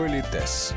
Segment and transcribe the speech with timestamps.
[0.00, 0.72] Политес.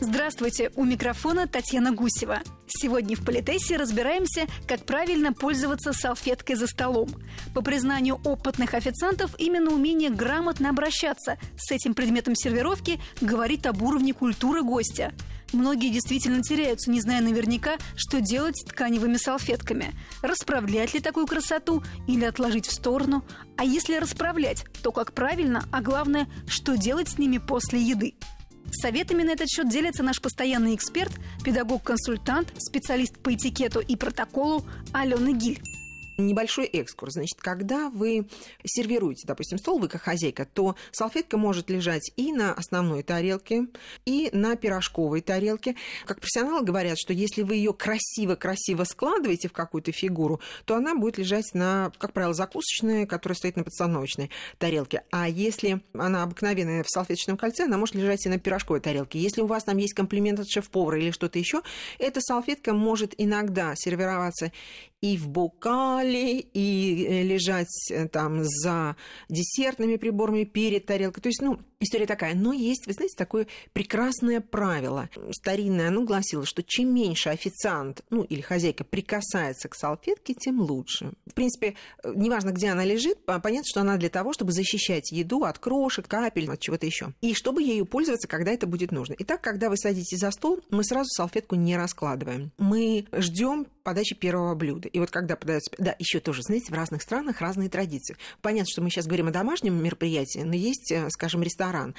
[0.00, 2.40] Здравствуйте, у микрофона Татьяна Гусева.
[2.66, 7.08] Сегодня в Политесе разбираемся, как правильно пользоваться салфеткой за столом.
[7.54, 14.12] По признанию опытных официантов, именно умение грамотно обращаться с этим предметом сервировки говорит об уровне
[14.12, 15.10] культуры гостя.
[15.52, 19.94] Многие действительно теряются, не зная наверняка, что делать с тканевыми салфетками.
[20.22, 23.24] Расправлять ли такую красоту или отложить в сторону?
[23.56, 28.14] А если расправлять, то как правильно, а главное, что делать с ними после еды?
[28.70, 31.12] Советами на этот счет делится наш постоянный эксперт,
[31.44, 35.60] педагог-консультант, специалист по этикету и протоколу Алена Гиль
[36.18, 37.14] небольшой экскурс.
[37.14, 38.26] Значит, когда вы
[38.64, 43.66] сервируете, допустим, стол, вы как хозяйка, то салфетка может лежать и на основной тарелке,
[44.04, 45.76] и на пирожковой тарелке.
[46.06, 51.18] Как профессионалы говорят, что если вы ее красиво-красиво складываете в какую-то фигуру, то она будет
[51.18, 55.04] лежать на, как правило, закусочной, которая стоит на подстановочной тарелке.
[55.10, 59.18] А если она обыкновенная в салфеточном кольце, она может лежать и на пирожковой тарелке.
[59.18, 61.62] Если у вас там есть комплимент от шеф-повара или что-то еще,
[61.98, 64.52] эта салфетка может иногда сервироваться
[65.00, 68.96] и в бокале, и э, лежать э, там за
[69.28, 71.22] десертными приборами перед тарелкой.
[71.22, 72.34] То есть, ну, история такая.
[72.34, 75.08] Но есть, вы знаете, такое прекрасное правило.
[75.30, 81.12] Старинное, оно гласило, что чем меньше официант, ну, или хозяйка прикасается к салфетке, тем лучше.
[81.26, 85.44] В принципе, э, неважно, где она лежит, понятно, что она для того, чтобы защищать еду
[85.44, 87.12] от крошек, капель, от чего-то еще.
[87.20, 89.14] И чтобы ею пользоваться, когда это будет нужно.
[89.18, 92.52] Итак, когда вы садитесь за стол, мы сразу салфетку не раскладываем.
[92.58, 94.88] Мы ждем подачи первого блюда.
[94.88, 95.70] И вот когда подается...
[95.78, 98.16] Да, еще тоже, знаете, в разных странах разные традиции.
[98.40, 101.94] Понятно, что мы сейчас говорим о домашнем мероприятии, но есть, э, скажем, ресторан.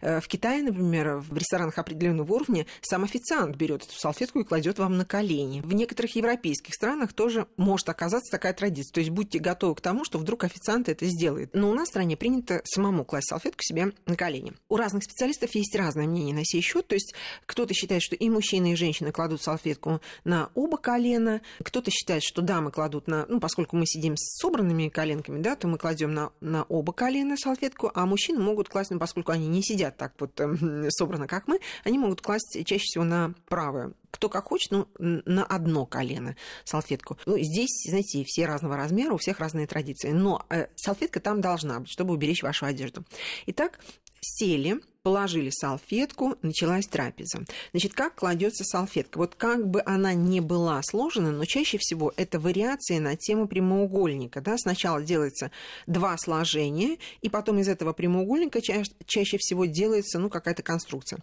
[0.00, 4.78] Э, в Китае, например, в ресторанах определенного уровня сам официант берет эту салфетку и кладет
[4.78, 5.60] вам на колени.
[5.60, 8.92] В некоторых европейских странах тоже может оказаться такая традиция.
[8.92, 11.50] То есть будьте готовы к тому, что вдруг официант это сделает.
[11.54, 14.52] Но у нас в стране принято самому класть салфетку себе на колени.
[14.68, 16.86] У разных специалистов есть разное мнение на сей счет.
[16.86, 17.14] То есть
[17.46, 21.40] кто-то считает, что и мужчины, и женщины кладут салфетку на оба колена.
[21.62, 23.26] Кто-то считает, что дамы кладут на...
[23.26, 27.36] Ну, поскольку мы сидим с собранными коленками, да, то мы кладем на, на оба колена
[27.36, 31.48] салфетку, а мужчины могут класть, ну, поскольку они не сидят так вот э, собрано, как
[31.48, 36.34] мы, они могут класть чаще всего на правое кто как хочет, ну, на одно колено
[36.64, 37.18] салфетку.
[37.26, 40.10] Ну, здесь, знаете, все разного размера, у всех разные традиции.
[40.10, 43.04] Но э, салфетка там должна быть, чтобы уберечь вашу одежду.
[43.46, 43.78] Итак,
[44.20, 47.44] сели, положили салфетку, началась трапеза.
[47.70, 49.16] Значит, как кладется салфетка?
[49.16, 54.40] Вот как бы она ни была сложена, но чаще всего это вариации на тему прямоугольника.
[54.40, 54.58] Да?
[54.58, 55.50] Сначала делается
[55.86, 61.20] два сложения, и потом из этого прямоугольника ча- чаще всего делается ну, какая-то конструкция.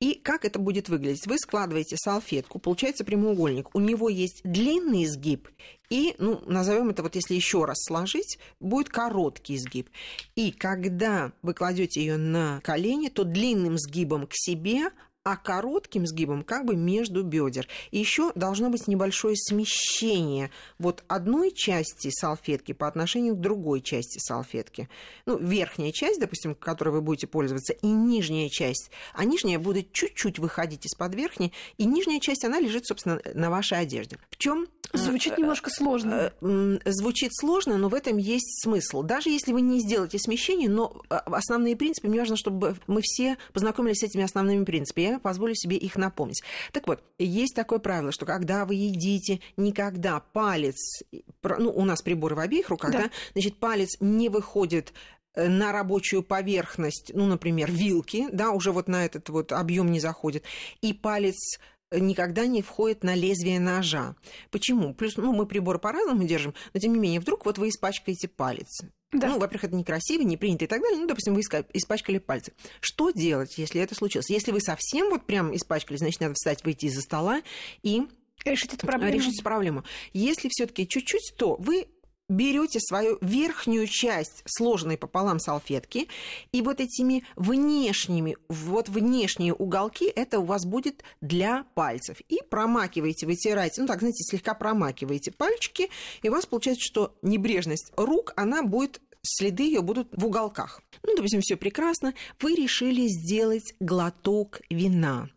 [0.00, 1.26] И как это будет выглядеть?
[1.26, 3.74] Вы складываете салфетку, получается прямоугольник.
[3.74, 5.48] У него есть длинный изгиб
[5.90, 9.90] и, ну, назовем это вот если еще раз сложить, будет короткий изгиб.
[10.36, 14.90] И когда вы кладете ее на колени, то длинным сгибом к себе
[15.22, 17.68] а коротким сгибом как бы между бедер.
[17.90, 24.18] И еще должно быть небольшое смещение вот одной части салфетки по отношению к другой части
[24.18, 24.88] салфетки.
[25.26, 28.90] Ну, верхняя часть, допустим, которой вы будете пользоваться, и нижняя часть.
[29.12, 33.78] А нижняя будет чуть-чуть выходить из-под верхней, и нижняя часть, она лежит, собственно, на вашей
[33.78, 34.18] одежде.
[34.30, 36.32] В чем Звучит э, немножко сложно.
[36.40, 39.02] Э, звучит сложно, но в этом есть смысл.
[39.02, 43.36] Даже если вы не сделаете смещение, но э, основные принципы, мне важно, чтобы мы все
[43.52, 45.09] познакомились с этими основными принципами.
[45.10, 46.42] Я позволю себе их напомнить.
[46.72, 51.02] Так вот, есть такое правило, что когда вы едите, никогда палец,
[51.42, 54.92] ну, у нас приборы в обеих руках, да, да значит, палец не выходит
[55.36, 60.44] на рабочую поверхность, ну, например, вилки, да, уже вот на этот вот объем не заходит,
[60.80, 61.58] и палец
[61.92, 64.14] никогда не входит на лезвие ножа.
[64.50, 64.94] Почему?
[64.94, 68.80] Плюс, ну, мы приборы по-разному держим, но тем не менее, вдруг вот вы испачкаете палец.
[69.12, 69.28] Да.
[69.28, 71.00] Ну, во-первых, это некрасиво, не принято и так далее.
[71.00, 72.52] Ну, допустим, вы испачкали пальцы.
[72.80, 74.30] Что делать, если это случилось?
[74.30, 77.42] Если вы совсем вот прям испачкали, значит, надо встать, выйти из-за стола
[77.82, 78.02] и
[78.44, 79.12] решить эту проблему.
[79.12, 79.84] Решить проблему.
[80.12, 81.88] Если все-таки чуть-чуть, то вы
[82.30, 86.08] берете свою верхнюю часть сложенной пополам салфетки,
[86.52, 92.20] и вот этими внешними, вот внешние уголки, это у вас будет для пальцев.
[92.28, 95.90] И промакиваете, вытираете, ну так, знаете, слегка промакиваете пальчики,
[96.22, 100.82] и у вас получается, что небрежность рук, она будет следы ее будут в уголках.
[101.02, 102.14] Ну, допустим, все прекрасно.
[102.40, 105.28] Вы решили сделать глоток вина.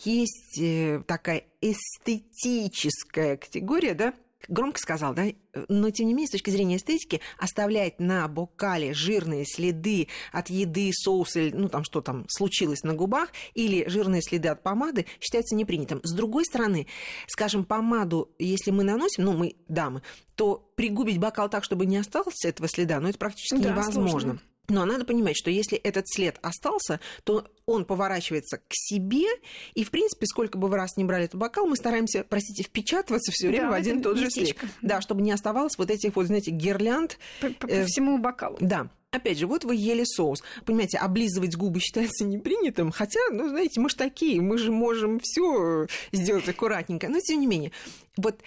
[0.00, 4.14] Есть э, такая эстетическая категория, да,
[4.48, 5.26] громко сказал, да,
[5.68, 10.90] но тем не менее, с точки зрения эстетики, оставлять на бокале жирные следы от еды,
[10.92, 16.00] соуса, ну там что там случилось на губах, или жирные следы от помады считается непринятым.
[16.02, 16.86] С другой стороны,
[17.26, 20.02] скажем, помаду, если мы наносим, ну мы дамы,
[20.36, 24.10] то пригубить бокал так, чтобы не осталось этого следа, ну это практически да, невозможно.
[24.10, 24.40] Сложно.
[24.68, 29.26] Но надо понимать, что если этот след остался, то он поворачивается к себе,
[29.74, 33.32] и, в принципе, сколько бы вы раз не брали этот бокал, мы стараемся, простите, впечатываться
[33.32, 34.56] все время да, в один и тот же след.
[34.80, 37.18] Да, чтобы не оставалось вот этих вот, знаете, гирлянд.
[37.40, 38.56] По, по, по э, всему бокалу.
[38.60, 38.88] Да.
[39.10, 40.42] Опять же, вот вы ели соус.
[40.64, 45.86] Понимаете, облизывать губы считается непринятым, хотя, ну, знаете, мы же такие, мы же можем все
[46.12, 47.08] сделать аккуратненько.
[47.08, 47.72] Но, тем не менее,
[48.16, 48.40] вот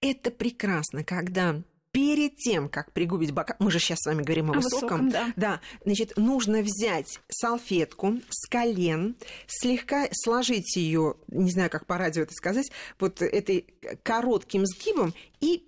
[0.00, 4.54] это прекрасно, когда перед тем, как пригубить бокал, мы же сейчас с вами говорим о,
[4.54, 5.32] о высоком, высоком да.
[5.36, 9.14] да, значит, нужно взять салфетку с колен,
[9.46, 13.66] слегка сложить ее, не знаю, как по радио это сказать, вот этой
[14.02, 15.64] коротким сгибом и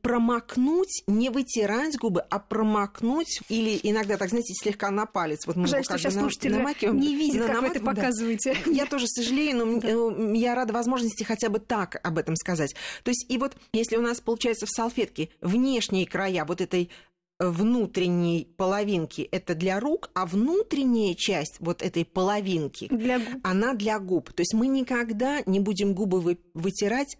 [0.00, 5.46] промокнуть, не вытирать губы, а промокнуть или иногда, так знаете, слегка на палец.
[5.46, 8.56] Вот мы Жаль, что сейчас слушатели намакиваем, не видят, как вы это показываете.
[8.64, 8.70] Да.
[8.70, 12.74] Я тоже сожалею, но э, я рада возможности хотя бы так об этом сказать.
[13.02, 16.90] То есть, и вот если у нас получается в салфетке внешние края вот этой
[17.38, 24.32] внутренней половинки это для рук, а внутренняя часть вот этой половинки, для она для губ.
[24.32, 27.16] То есть мы никогда не будем губы вытирать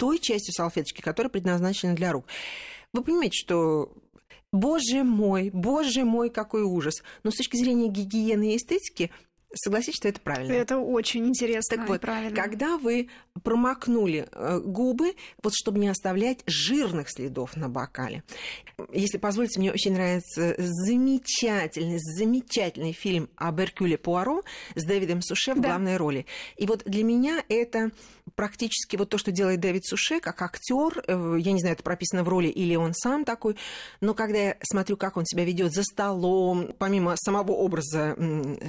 [0.00, 2.24] той частью салфеточки, которая предназначена для рук.
[2.94, 3.92] Вы понимаете, что
[4.50, 7.02] Боже мой, боже мой, какой ужас.
[7.22, 9.10] Но с точки зрения гигиены и эстетики
[9.54, 10.52] Согласитесь, что это правильно.
[10.52, 12.40] Это очень интересно так вот, правильно.
[12.40, 13.08] Когда вы
[13.42, 18.22] промокнули э, губы, вот чтобы не оставлять жирных следов на бокале.
[18.92, 24.42] Если позволите, мне очень нравится замечательный, замечательный фильм об Эркюле Пуаро
[24.76, 25.70] с Дэвидом Суше в да.
[25.70, 26.26] главной роли.
[26.56, 27.90] И вот для меня это
[28.36, 32.22] практически вот то, что делает Дэвид Суше, как актер, э, я не знаю, это прописано
[32.22, 33.56] в роли или он сам такой,
[34.00, 38.14] но когда я смотрю, как он себя ведет за столом, помимо самого образа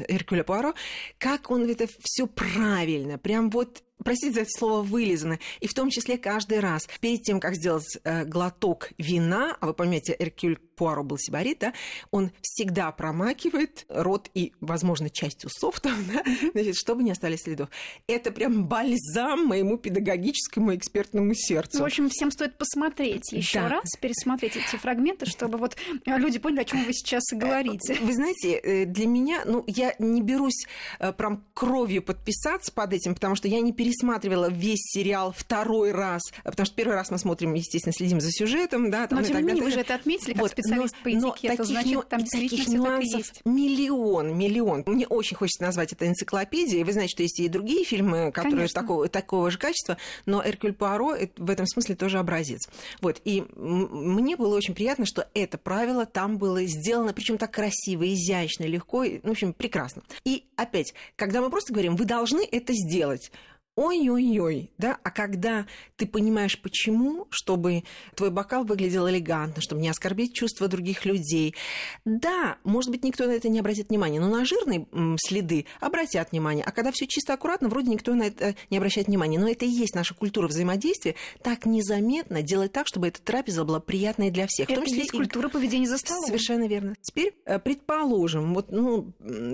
[0.08, 0.71] Эркюля Пуаро,
[1.18, 5.40] как он это все правильно, прям вот простите за это слово, вылизано.
[5.60, 9.74] И в том числе каждый раз перед тем, как сделать э, глоток вина, а вы
[9.74, 11.74] поймете, Эркюль Пуаро был сибарит, да,
[12.10, 17.70] он всегда промакивает рот и, возможно, часть усов там, да, значит, чтобы не остались следов.
[18.08, 21.78] Это прям бальзам моему педагогическому экспертному сердцу.
[21.78, 23.70] Ну, в общем, всем стоит посмотреть еще да.
[23.70, 27.98] раз, пересмотреть эти фрагменты, чтобы вот люди поняли, о чем вы сейчас говорите.
[28.02, 30.66] Вы знаете, э, для меня, ну, я не берусь
[31.00, 35.92] э, прям кровью подписаться под этим, потому что я не перестаю пересматривала весь сериал второй
[35.92, 39.38] раз, потому что первый раз мы смотрим, естественно, следим за сюжетом, да, там, но тем
[39.38, 42.04] не менее вы же это отметили как вот, специалист но, по этикету, таких, значит, ну,
[42.04, 43.46] там действительно все так.
[43.46, 44.84] Миллион, миллион.
[44.86, 46.84] Мне очень хочется назвать это энциклопедией.
[46.84, 51.16] Вы знаете, что есть и другие фильмы, которые такого, такого же качества, но Эркюль Пуаро
[51.38, 52.70] в этом смысле тоже образец.
[53.02, 58.08] Вот, и мне было очень приятно, что это правило там было сделано, причем так красиво,
[58.08, 60.04] изящно, легко, в общем, прекрасно.
[60.24, 63.32] И опять, когда мы просто говорим, вы должны это сделать,
[63.76, 65.66] ой-ой-ой, да, а когда
[65.96, 67.84] ты понимаешь, почему, чтобы
[68.16, 71.56] твой бокал выглядел элегантно, чтобы не оскорбить чувства других людей,
[72.04, 74.88] да, может быть, никто на это не обратит внимания, но на жирные
[75.18, 79.40] следы обратят внимание, а когда все чисто аккуратно, вроде никто на это не обращает внимания,
[79.40, 83.80] но это и есть наша культура взаимодействия, так незаметно делать так, чтобы эта трапеза была
[83.80, 84.70] приятной для всех.
[84.70, 86.26] Это в том числе есть культура поведения за столом.
[86.26, 86.96] Совершенно верно.
[87.02, 89.14] Теперь, э, предположим, вот ну,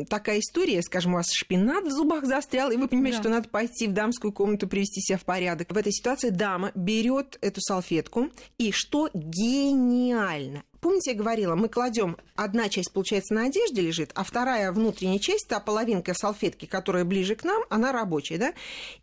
[0.09, 3.23] такая история, скажем, у вас шпинат в зубах застрял, и вы понимаете, да.
[3.23, 5.73] что надо пойти в дамскую дамскую комнату привести себя в порядок.
[5.73, 12.17] В этой ситуации дама берет эту салфетку, и что гениально, Помните, я говорила, мы кладем,
[12.35, 17.35] одна часть, получается, на одежде лежит, а вторая внутренняя часть, та половинка салфетки, которая ближе
[17.35, 18.53] к нам, она рабочая, да?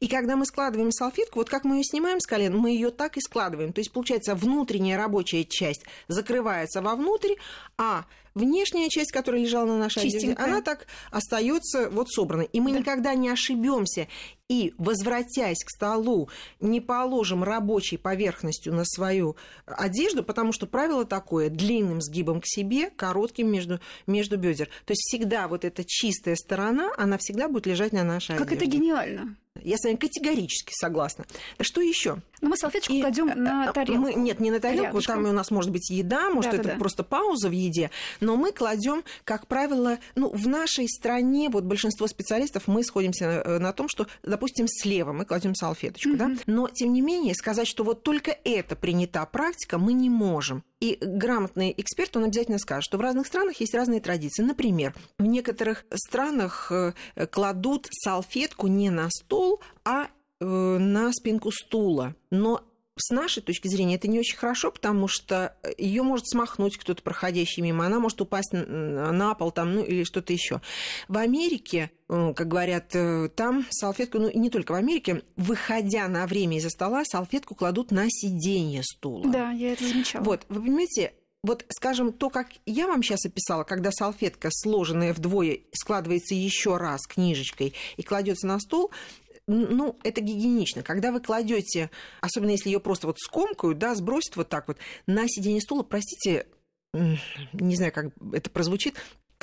[0.00, 3.16] И когда мы складываем салфетку, вот как мы ее снимаем с колен, мы ее так
[3.16, 3.73] и складываем.
[3.73, 7.35] То есть, получается, внутренняя рабочая часть закрывается вовнутрь,
[7.76, 8.04] а
[8.35, 10.35] внешняя часть, которая лежала на нашей Чистенькая.
[10.35, 12.43] одежде, она так остается вот собрана.
[12.43, 12.78] И мы да.
[12.78, 14.09] никогда не ошибемся.
[14.49, 16.28] И, возвратясь к столу,
[16.61, 22.90] не положим рабочей поверхностью на свою одежду, потому что правило такое– длинным сгибом к себе,
[22.90, 24.66] коротким между, между бедер.
[24.85, 28.56] То есть всегда вот эта чистая сторона, она всегда будет лежать на нашей как одежде.
[28.56, 29.37] Как это гениально!
[29.62, 31.26] Я с вами категорически согласна.
[31.61, 32.18] Что еще?
[32.40, 34.00] Ну, мы салфеточку и, кладем э, на э, тарелку.
[34.00, 35.23] Мы, нет, не на тарелку, Рядышком.
[35.23, 37.90] там у нас может быть еда, может да, это да, просто пауза в еде,
[38.21, 43.30] но мы кладем, как правило, ну, в нашей стране, вот большинство специалистов, мы сходимся на,
[43.30, 46.16] э, на том, что, допустим, слева мы кладем салфеточку, mm-hmm.
[46.16, 50.64] да, но, тем не менее, сказать, что вот только это принята практика, мы не можем.
[50.81, 54.43] И грамотный эксперт, он обязательно скажет, что в разных странах есть разные традиции.
[54.43, 56.71] Например, в некоторых странах
[57.31, 60.09] кладут салфетку не на стол, а
[60.40, 62.14] Э, на спинку стула.
[62.31, 62.64] Но
[62.97, 67.63] с нашей точки зрения это не очень хорошо, потому что ее может смахнуть кто-то проходящий
[67.63, 70.61] мимо, она может упасть на пол там, ну или что-то еще.
[71.09, 76.07] В Америке, э, как говорят, э, там салфетку, ну и не только в Америке, выходя
[76.09, 79.29] на время из-за стола, салфетку кладут на сиденье стула.
[79.29, 80.23] Да, я это замечала.
[80.23, 85.59] Вот, вы понимаете, вот, скажем, то, как я вам сейчас описала, когда салфетка, сложенная вдвое,
[85.75, 88.91] складывается еще раз книжечкой и кладется на стол,
[89.47, 90.83] ну, это гигиенично.
[90.83, 95.29] Когда вы кладете, особенно если ее просто вот скомкают, да, сбросят вот так вот на
[95.29, 96.47] сиденье стула, простите,
[96.93, 98.95] не знаю, как это прозвучит,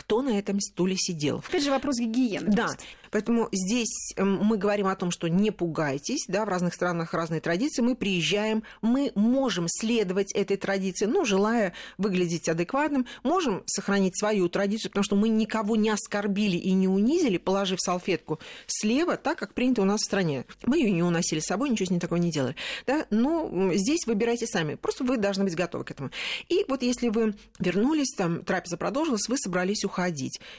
[0.01, 1.43] кто на этом стуле сидел.
[1.47, 2.51] Опять же вопрос гигиены.
[2.51, 2.83] Да, просто.
[3.11, 7.41] Поэтому здесь эм, мы говорим о том, что не пугайтесь, да, в разных странах разные
[7.41, 14.49] традиции, мы приезжаем, мы можем следовать этой традиции, ну, желая выглядеть адекватным, можем сохранить свою
[14.49, 19.53] традицию, потому что мы никого не оскорбили и не унизили, положив салфетку слева, так как
[19.53, 20.45] принято у нас в стране.
[20.65, 22.55] Мы ее не уносили с собой, ничего с ней такого не делали.
[22.87, 23.05] Да?
[23.09, 26.11] Но здесь выбирайте сами, просто вы должны быть готовы к этому.
[26.47, 29.90] И вот если вы вернулись, там трапеза продолжилась, вы собрались уходить.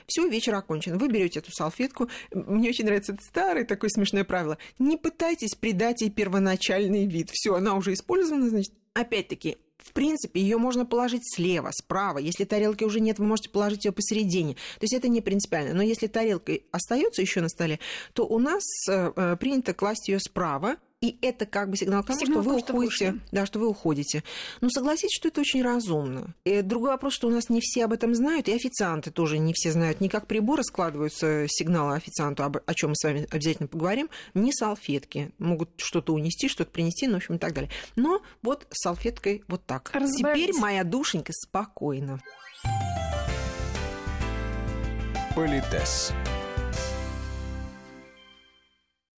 [0.06, 0.98] Все, вечер окончен.
[0.98, 4.58] Вы берете эту салфетку, мне очень нравится это старое такое смешное правило.
[4.78, 7.30] Не пытайтесь придать ей первоначальный вид.
[7.32, 12.18] Все, она уже использована, значит, опять-таки, в принципе, ее можно положить слева, справа.
[12.18, 14.54] Если тарелки уже нет, вы можете положить ее посередине.
[14.54, 15.74] То есть это не принципиально.
[15.74, 17.80] Но если тарелка остается еще на столе,
[18.12, 22.06] то у нас э, э принято класть ее справа, и это как бы сигнал к
[22.06, 23.10] тому, сигнал что вы том, уходите.
[23.10, 24.22] Что да, что вы уходите.
[24.60, 26.34] Но согласитесь, что это очень разумно.
[26.44, 29.52] И другой вопрос, что у нас не все об этом знают, и официанты тоже не
[29.52, 30.00] все знают.
[30.00, 35.32] Не как приборы складываются сигналы официанту, о чем мы с вами обязательно поговорим, не салфетки.
[35.38, 37.70] Могут что-то унести, что-то принести, ну, в общем, и так далее.
[37.96, 39.90] Но вот салфеткой вот так.
[39.92, 42.20] Теперь моя душенька спокойно.
[45.34, 46.12] Политес.